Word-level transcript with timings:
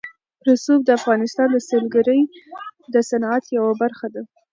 رسوب 0.47 0.79
د 0.85 0.89
افغانستان 0.99 1.47
د 1.51 1.57
سیلګرۍ 1.69 2.21
د 2.93 2.95
صنعت 3.09 3.43
یوه 3.57 3.73
برخه 3.81 4.07
ده. 4.13 4.21